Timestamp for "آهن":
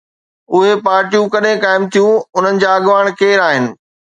3.49-3.73